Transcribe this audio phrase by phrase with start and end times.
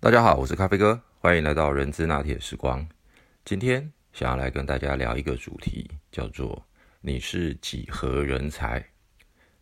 [0.00, 2.88] 大家好，我是咖啡哥，欢迎来到人资拿铁时光。
[3.44, 6.64] 今天想要来跟大家聊一个主题，叫做
[7.02, 8.78] “你是几何人才”。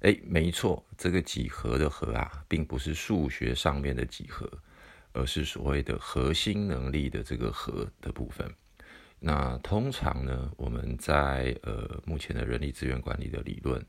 [0.02, 4.46] 哎，没错，这个几何的何啊，并不是数学上面的几何，
[5.14, 8.46] 而是所谓的核心能力的这个核的部分。
[9.18, 13.82] 那通常呢，我们在呃目前的人力资源管理的理论，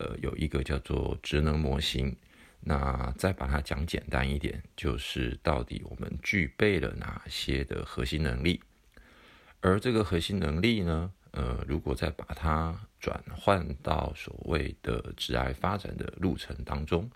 [0.00, 2.14] 呃，有一个叫做职能模型。
[2.60, 8.60] 那再把它讲简单一点，就是到底我们具备了哪些的核心能力？
[9.60, 17.08] 而这个核心能力呢，呃，如果再把它转换到所谓的职涯发展的路程当中，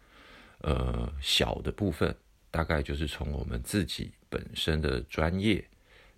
[0.59, 2.15] 呃，小的部分
[2.51, 5.65] 大概就是从我们自己本身的专业，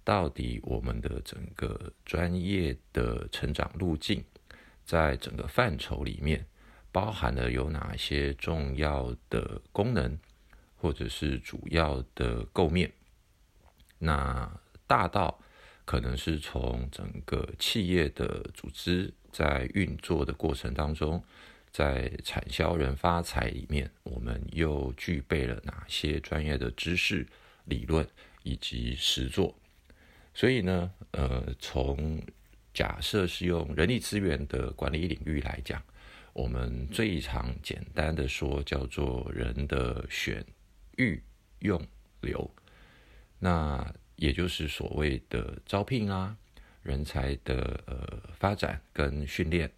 [0.04, 4.22] 到底我们的整个专业的成长路径，
[4.84, 6.44] 在整个范畴里面。
[6.92, 10.18] 包含了有哪些重要的功能，
[10.76, 12.92] 或者是主要的构面？
[13.98, 15.40] 那大到
[15.86, 21.24] 可能是从整个企业的组织在运作的过程当中，
[21.70, 27.26] 在产销人发财里面，我们又具备了哪些专业的知识、
[27.64, 28.06] 理论
[28.42, 29.54] 以及实作？
[30.34, 32.20] 所以呢，呃，从
[32.74, 35.82] 假设是用人力资源的管理领域来讲。
[36.32, 40.44] 我们最常简单的说，叫做人的选
[40.96, 41.22] 育
[41.58, 41.80] 用
[42.22, 42.50] 流，
[43.38, 46.34] 那也就是所谓的招聘啊，
[46.82, 49.70] 人才的呃发展跟训练。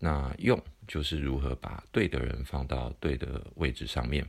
[0.00, 4.26] 那用就是如何把对的人放到对的位置上面，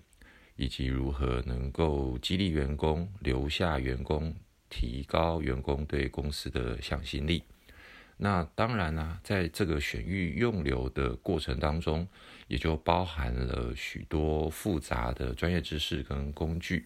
[0.56, 4.36] 以及如何能够激励员工、留下员工、
[4.70, 7.44] 提高员工对公司的向心力。
[8.22, 12.06] 那当然啦，在这个选育用流的过程当中，
[12.50, 16.86] 也就包含了许多复杂的专业知识跟工具，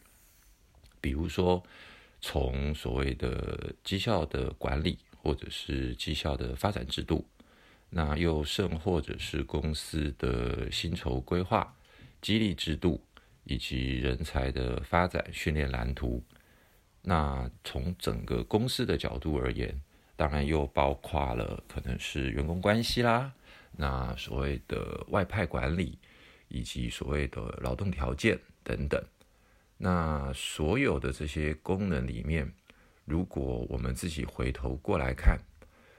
[1.02, 1.64] 比如说
[2.22, 7.26] 从所谓的绩效的管理，或者是绩效的发展制度，
[7.90, 11.76] 那又甚或者是公司的薪酬规划、
[12.22, 13.04] 激励制度，
[13.44, 16.24] 以及人才的发展训练蓝图。
[17.02, 19.82] 那从整个公司的角度而言，
[20.16, 23.34] 当然又包括了可能是员工关系啦，
[23.72, 25.98] 那所谓的外派管理，
[26.48, 29.04] 以及所谓的劳动条件等等。
[29.78, 32.54] 那所有的这些功能里面，
[33.06, 35.40] 如果我们自己回头过来看，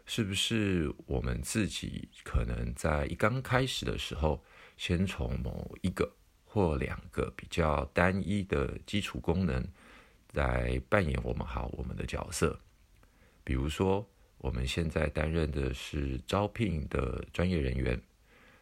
[0.06, 4.42] 是不是我们自己可能在一刚开始的时候，
[4.76, 6.10] 先从某一个
[6.44, 9.66] 或两个比较单一的基础功能
[10.32, 12.58] 来扮演我们好我们的角色？
[13.44, 18.00] 比如说，我们现在担任的是招聘的专业人员，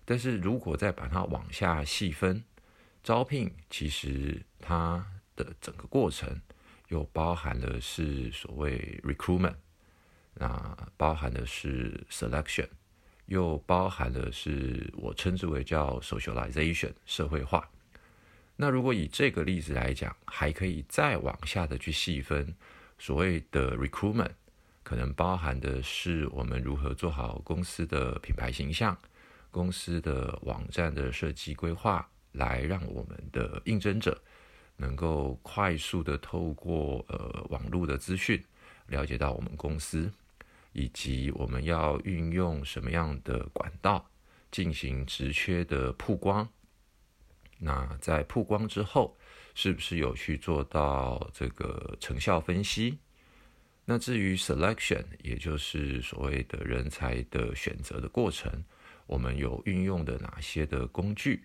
[0.04, 2.42] 但是如果再把它往下细分，
[3.02, 5.06] 招聘其实它
[5.36, 6.40] 的整个过程
[6.88, 9.54] 又包含了是所谓 recruitment，
[10.34, 12.68] 那包含的是 selection，
[13.26, 17.70] 又包含的是我称之为叫 socialization 社会化。
[18.56, 22.54] 那如果以这个例子来讲，还可以再往下的去细分
[22.98, 24.32] 所谓的 recruitment。
[24.82, 28.96] 可能包含的是我们如何做好公司的品牌形象、
[29.50, 34.20] 公司的网站的设计规划，来让我们的应征者
[34.76, 38.42] 能够快速的透过呃网络的资讯
[38.86, 40.10] 了解到我们公司，
[40.72, 44.04] 以及我们要运用什么样的管道
[44.50, 46.48] 进行职缺的曝光。
[47.58, 49.16] 那在曝光之后，
[49.54, 52.98] 是不是有去做到这个成效分析？
[53.84, 58.62] 那至于 selection，也就是所谓的人才的选择的过程，
[59.06, 61.44] 我们有运用的哪些的工具？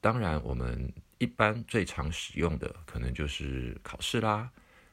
[0.00, 4.50] 当然，我们一般最常使用的可能就是考试啦、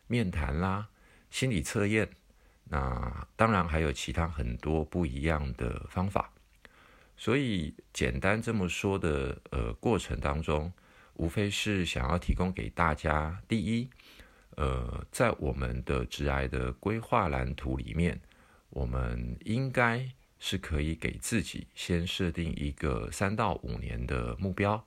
[0.08, 0.88] 面谈啦、
[1.30, 2.10] 心理测验。
[2.64, 6.32] 那当然还有其他很多不一样的方法。
[7.16, 10.74] 所以简单这么说的，呃，过程当中，
[11.14, 13.88] 无非是想要提供给大家，第一。
[14.58, 18.20] 呃，在我们的致癌的规划蓝图里面，
[18.70, 20.06] 我们应该
[20.40, 24.86] 是可以给自己先设定一个三到五年的目标，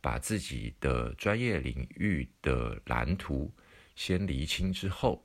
[0.00, 3.50] 把自己的专业领域的蓝图
[3.96, 5.24] 先厘清之后，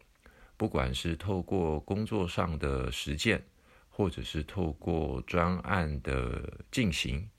[0.57, 3.44] 不管是透过工作上的实践，
[3.89, 7.29] 或者是透过专案的进行，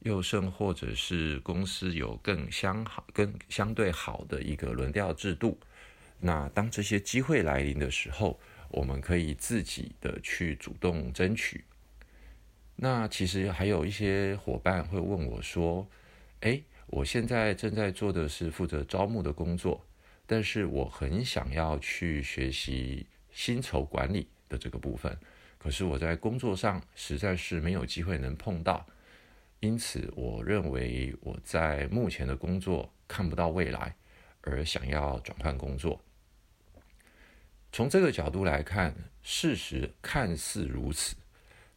[0.00, 5.60] 又甚或者是公司有更相好、更相对好的一个轮调制度。
[6.20, 8.38] 那当这些机会来临的时候，
[8.68, 11.64] 我们可以自己的去主动争取。
[12.76, 15.86] 那其实还有一些伙伴会问我说
[16.40, 19.84] ：“哎，我现在正在做的是负责招募的工作，
[20.26, 25.16] 但是我很想要去学习薪酬管理的这个部分，
[25.58, 28.86] 可是我在工作上实在是没有机会能碰到，
[29.60, 33.94] 因此我认为我在目前的工作看不到未来，
[34.40, 36.02] 而想要转换工作。
[37.72, 41.14] 从这个角度来看，事实看似如此，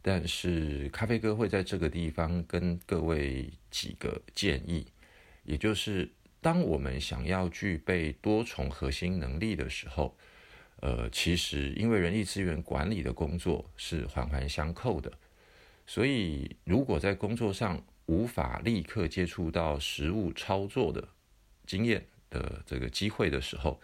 [0.02, 4.88] 但是咖啡哥会在这个地方跟各位几个建议，
[5.44, 6.10] 也就是
[6.42, 10.18] 当我们想要具备多重核心能力的时候，
[10.82, 15.12] 呃，其实因为人力资源管理的工作是环环相扣的，
[15.86, 21.08] 所以如果在工作上无法立刻接触到实物操作的
[21.68, 23.80] 经验的这个机会的时候，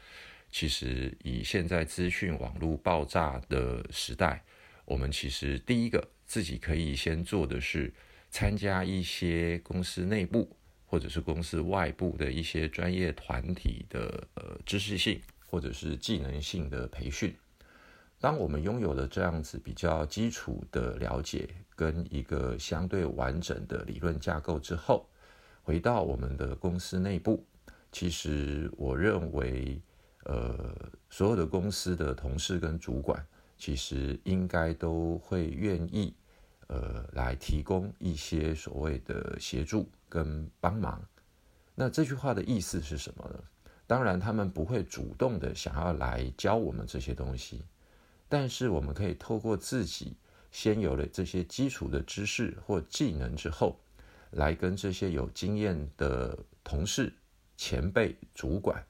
[0.52, 4.44] 其实，以现在资讯网络爆炸的时代，
[4.84, 7.94] 我们其实第一个自己可以先做的是，
[8.32, 10.58] 参加一些公司内部
[10.88, 17.32] 或者是公司外部的一些专业团体的呃知识性或者是技能性的培训。
[18.20, 25.08] 当我们拥有了这样子比较基础的了解跟一个相对完整的理论架构之后，
[25.62, 27.46] 回到我们的公司内部，
[27.92, 29.80] 其实我认为。
[30.32, 33.26] 呃，所有的公司的同事跟主管，
[33.58, 36.14] 其实应该都会愿意，
[36.68, 41.04] 呃，来提供一些所谓的协助跟帮忙。
[41.74, 43.44] 那这句话的意思是什么呢？
[43.88, 47.66] 当然，他们不会主动的想要来教我们这些东西，
[48.28, 50.16] 但是我们可以透过自己
[50.52, 53.80] 先有了这些基础的知识或技能之后，
[54.30, 57.12] 来跟这些有经验的同事、
[57.58, 58.86] 前辈、主管。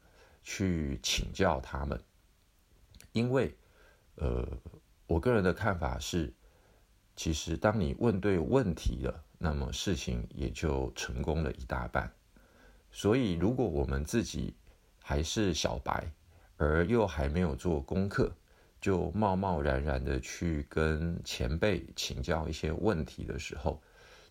[0.52, 2.04] 去请教他们，
[3.12, 3.56] 因为，
[4.16, 4.44] 呃，
[5.06, 6.34] 我个人的看法是，
[7.16, 12.12] 其实当你问对问题了，那么事情也就成功了一大半。
[12.90, 14.56] 所以，如果我们自己
[15.04, 16.12] 还是小白，
[16.58, 18.36] 而又还没有做功课，
[18.82, 23.80] 就贸贸然然的去跟前辈请教一些问题的时候，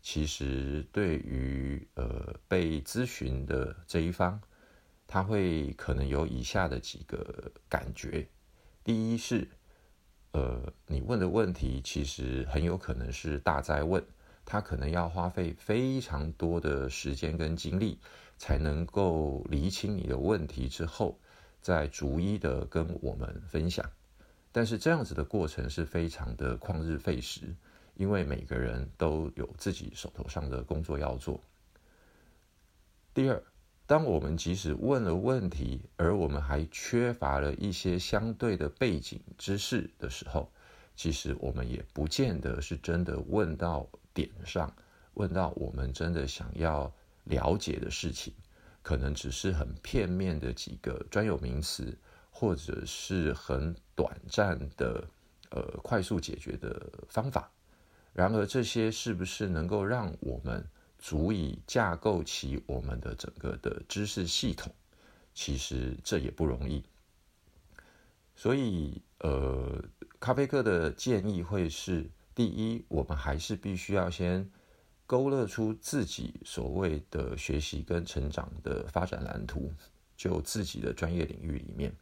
[0.03, 4.41] 其实对于呃被咨询的这一方。
[5.11, 8.29] 他会可能有以下的几个感觉：
[8.85, 9.49] 第一是，
[10.33, 14.05] 呃，你问的问题其实很有可能是大灾问，
[14.45, 17.99] 他可能要花费非常多的时间跟精力，
[18.37, 21.19] 才能够厘清你的问题之后，
[21.63, 23.91] 再逐一的跟我们分享。
[24.53, 27.57] 但是这样子的过程是非常的旷日费时，
[27.95, 31.41] 因为每个人都有自己手头上的工作要做。
[33.15, 33.43] 第二。
[33.89, 40.53] 当我们即使问了问题，而我们还缺乏了一些相对的背景知识的时候，
[40.95, 44.71] 其实我们也不见得是真的问到点上，
[45.15, 46.93] 问到我们真的想要
[47.25, 48.35] 了解的事情，
[48.83, 51.97] 可能只是很片面的几个专有名词，
[52.31, 55.03] 或者是很短暂的
[55.51, 57.51] 呃快速解决的方法。
[58.13, 60.63] 然而，这些是不是能够让我们？
[60.99, 64.75] 足以架构起我们的整个的知识系统，
[65.33, 66.83] 其实这也不容易。
[68.35, 69.83] 所以，呃，
[70.21, 74.51] 咖啡课的建议会是：第一，我们还是必须要先
[75.07, 79.73] 勾勒出自己所谓的学习跟成长的发展蓝图，
[80.17, 81.93] 就自己的专业领域里面，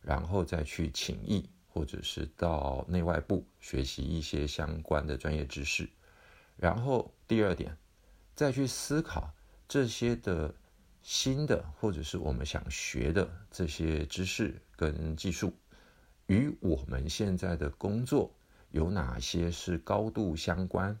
[0.00, 5.88] 然后再去请益，或者是到内外部学习一些相关的专业知识。
[6.56, 7.76] 然后，第二点。
[8.34, 9.32] 再去思考
[9.68, 10.54] 这些的
[11.02, 15.52] 新的，或者是我们想学的这些知识跟技术，
[16.26, 18.34] 与我们现在的工作
[18.70, 20.98] 有哪些是高度相关，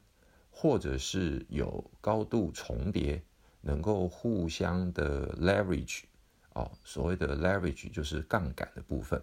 [0.50, 3.22] 或者是有高度重叠，
[3.60, 6.02] 能够互相的 leverage
[6.54, 9.22] 哦，所谓的 leverage 就是杠杆的部分。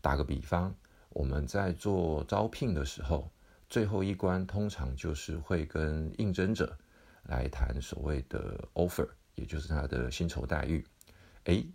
[0.00, 0.74] 打个比方，
[1.10, 3.30] 我们在做招聘的时候，
[3.68, 6.76] 最后一关通常就是会跟应征者。
[7.24, 10.84] 来谈所谓的 offer，也就是他的薪酬待遇。
[11.44, 11.66] 诶，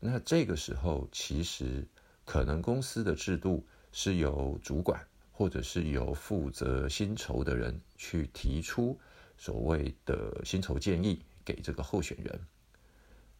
[0.00, 1.86] 那这个时候其实
[2.24, 5.00] 可能公司的制度是由主管
[5.32, 8.98] 或者是由负责薪酬的人去提出
[9.36, 12.40] 所谓的薪酬建议给这个候选人。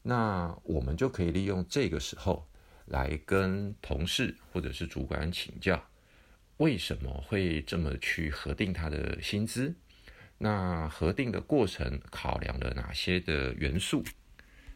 [0.02, 2.46] 那我们就可以利用这个时候
[2.86, 5.82] 来跟同事或者是主管请教，
[6.58, 9.74] 为什么会这么去核定他的薪资？
[10.38, 14.04] 那核定的过程考量了哪些的元素？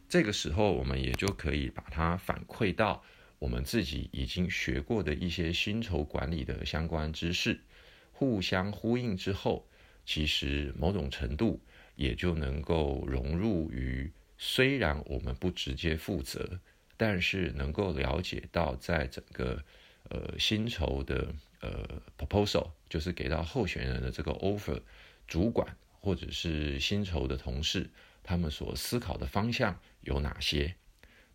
[0.09, 3.02] 这个时候，我们也就可以把它反馈到
[3.38, 7.61] 我们自己已经学过的一些薪酬管理的相关知识，
[8.11, 9.69] 互相呼应之后，
[10.05, 11.61] 其实某种程度
[11.95, 16.59] 也就能够融入于虽然我们不直接负责，
[16.97, 19.62] 但是能够了解到在整个
[20.09, 24.81] 呃薪酬的呃 proposal，就是给到候选人的这个 offer，
[25.31, 27.89] 主管或者是薪酬的同事，
[28.23, 30.75] 他们所思考的方向有哪些？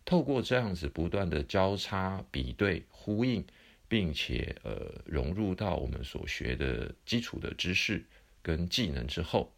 [0.04, 3.44] 透过这样子不断的交叉比对、呼应，
[3.88, 8.04] 并且呃融入到我们所学的基础的知识
[8.42, 9.52] 跟技能之后，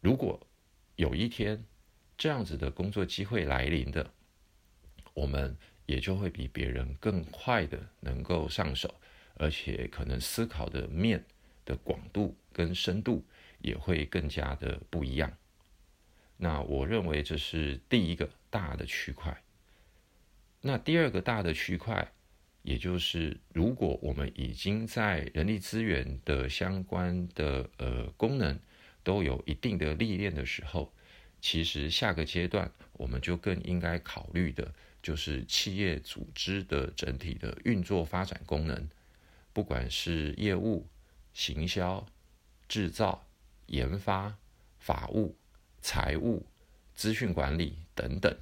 [0.00, 0.38] 如果
[0.96, 1.64] 有一天
[2.18, 4.12] 这样子的工作机会来临的，
[5.14, 8.94] 我们也就会比别人更快的能够上手，
[9.34, 11.24] 而且可能思考的面
[11.64, 13.24] 的广度跟深度
[13.58, 15.32] 也会更加的不一样。
[16.36, 19.42] 那我认为这是第一个大的区块。
[20.60, 22.12] 那第二个大的区块，
[22.62, 28.58] 也就是如果我们已经在人力资源的相关的呃功能
[29.02, 30.92] 都有一定的历练的时候，
[31.40, 38.88] 其实下个阶段我们就更应该考虑的，就是企业组织的整体的运作发展功能，
[39.52, 40.86] 不管是业务、
[41.32, 42.04] 行销、
[42.68, 43.25] 制造、
[43.66, 44.36] 研发、
[44.78, 45.36] 法务、
[45.80, 46.46] 财务、
[46.94, 48.36] 资讯管理等等，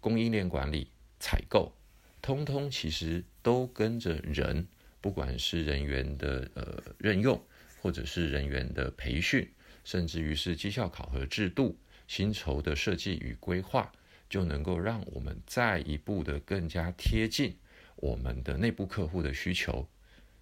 [0.00, 0.90] 供应链管理。
[1.24, 1.72] 采购，
[2.20, 4.66] 通通其实都跟着人，
[5.00, 7.40] 不管是人员的呃任用，
[7.80, 9.48] 或者是人员的培训，
[9.84, 11.78] 甚至于是绩效考核制度、
[12.08, 13.92] 薪酬的设计与规划，
[14.28, 17.56] 就能够让我们再一步的更加贴近
[17.94, 19.88] 我们的内部客户的需求。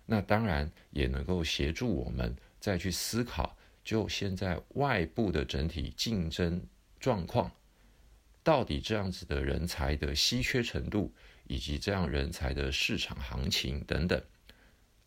[0.07, 3.55] 那当然也能够协助我们再去思考，
[3.90, 6.64] 就现在外部的整体竞争
[7.00, 7.50] 状况。
[8.44, 11.12] 到底这样子的人才的稀缺程度，
[11.49, 14.23] 以及这样人才的市场行情等等，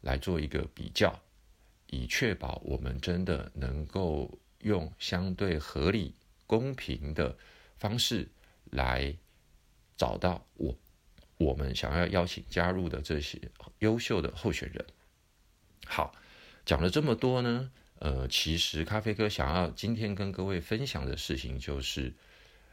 [0.01, 1.17] 来做一个比较，
[1.87, 6.13] 以确保我们真的能够用相对合理、
[6.45, 7.37] 公平的
[7.77, 8.27] 方式
[8.71, 9.15] 来
[9.95, 10.77] 找到我
[11.37, 13.39] 我们想要邀请加入的这些
[13.79, 14.85] 优秀的候选人。
[15.85, 16.13] 好，
[16.65, 17.71] 讲了这么多呢，
[18.03, 22.13] 呃，其实咖啡哥想要今天跟各位分享的事情就是。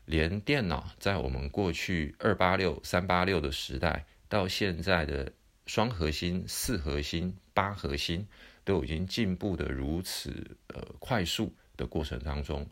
[0.07, 5.33] 连电脑在我们过去二八六、三八六的时代，到现在的
[5.67, 8.27] 双核心、四核心、八核心，
[8.65, 12.67] 都已经进步的如此呃快速的过程当中，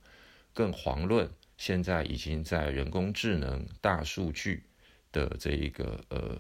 [0.53, 4.65] 更遑论现在已经在人工智能、大数据
[5.12, 6.37] 的这一个呃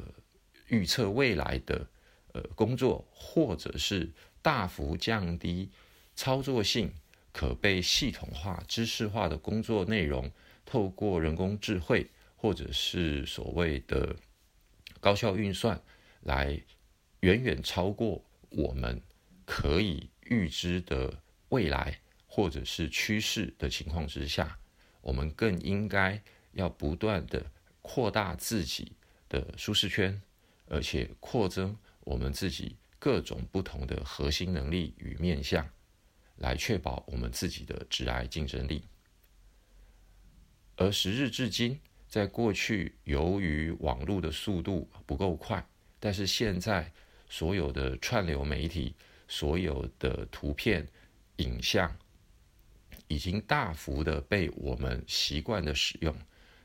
[0.66, 1.86] 预测未来的
[2.32, 4.10] 呃工作，或者是
[4.42, 5.70] 大幅降低
[6.18, 6.92] 操作性、
[7.32, 10.28] 可被系统化、知识化的工作内容。
[10.64, 14.16] 透过人工智慧，或者是所谓的
[14.98, 15.80] 高效运算，
[16.22, 16.60] 来
[17.20, 19.00] 远远超过我们
[19.46, 24.58] 可以预知的未来或者是趋势的情况之下，
[25.00, 26.20] 我们更应该
[26.50, 27.46] 要不断的
[27.80, 28.90] 扩大自己
[29.28, 30.20] 的舒适圈，
[30.66, 35.66] 而且扩增我们自己各种不同的核心能力与面向，
[36.38, 38.84] 来确保我们自己的直癌竞争力。
[40.76, 41.78] 而时日至今，
[42.08, 45.66] 在过去由于网络的速度不够快，
[45.98, 46.92] 但是现在
[47.28, 48.94] 所有的串流媒体、
[49.26, 50.86] 所有的图片、
[51.36, 51.94] 影像，
[53.08, 56.16] 已经大幅的被我们习惯的使用，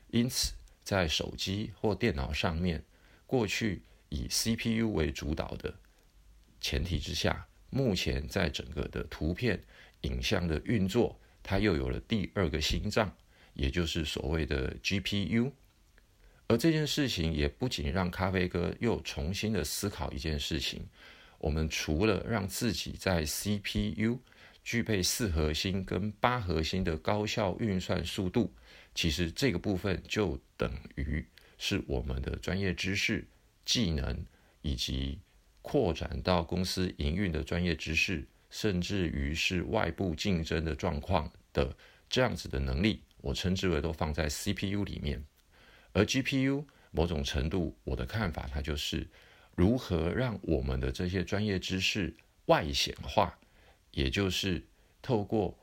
[0.08, 2.84] 因此在手机或电脑上面，
[3.26, 5.74] 过去以 CPU 为主导的
[6.60, 9.60] 前提之下，目前在整个的图片、
[10.02, 13.12] 影像的运作，它又有了第二个心脏。
[13.54, 15.52] 也就是所谓的 GPU，
[16.48, 20.82] 而这件事情也不仅让咖啡哥又重新的思考一件事情：
[21.38, 24.18] 我们除了让自己在 CPU
[24.64, 28.52] 具备四核心跟八核心的高效运算速度，
[28.92, 31.24] 其实这个部分就等于
[31.56, 33.24] 是我们的专业知识、
[33.64, 34.26] 技能
[34.62, 35.20] 以及
[35.64, 41.74] 扩展到公司营运的专业知识，甚至于是外部竞争的状况的
[42.10, 43.02] 这样子的能力。
[43.22, 45.24] 我称之为都放在 CPU 里面，
[45.94, 49.08] 而 GPU 某种程度，我的看法它就是
[49.56, 53.38] 如何让我们的这些专业知识外显化，
[53.92, 54.62] 也就是
[55.00, 55.58] 透过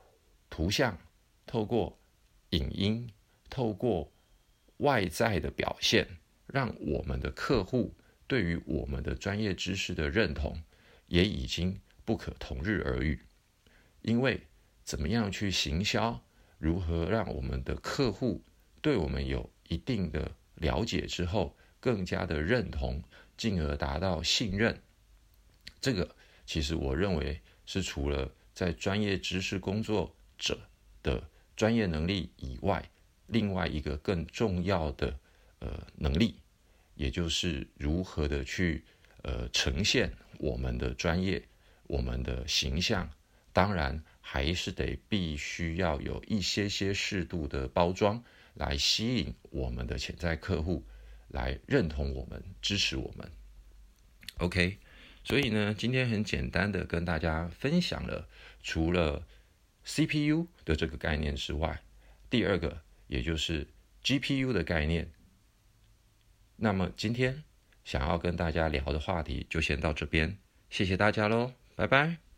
[0.50, 0.98] 图像、
[1.46, 1.96] 透过
[2.50, 3.08] 影音、
[3.48, 4.12] 透过
[4.78, 6.04] 外在的表现，
[6.48, 7.94] 让我们的客户
[8.32, 10.58] 对于我们的专业知识的认同，
[11.06, 13.20] 也已经不可同日而语。
[14.00, 14.40] 因为
[14.82, 16.18] 怎么样去行销？
[16.56, 18.42] 如何让我们的客户
[18.80, 23.02] 对我们有一定的了解之后，更加的认同，
[23.36, 24.80] 进而达到信任？
[25.78, 30.58] 这个其实我认为是除了在专业知识工作者
[31.02, 31.22] 的
[31.54, 32.82] 专业能力以外，
[33.26, 35.18] 另外一个更重要的
[35.58, 36.36] 呃能力，
[37.02, 38.84] 也就是如何的去
[39.22, 41.42] 呃呈现我们的专业、
[41.88, 43.10] 我们的形象，
[43.52, 48.22] 当然还是得必须要有一些些适度的包装，
[48.54, 50.84] 来吸引我们的潜在客户
[51.26, 53.28] 来认同我们、支持我们。
[54.38, 54.78] OK，
[55.24, 58.28] 所以呢，今天很简单的跟大家分享了，
[58.62, 59.26] 除了
[59.84, 61.82] CPU 的这个概念之外，
[62.30, 63.66] 第二个也就是
[64.04, 65.10] GPU 的概念。
[66.64, 67.42] 那么今天
[67.82, 70.38] 想要跟大家聊的话题就先到这边，
[70.70, 72.31] 谢谢大家喽，拜拜。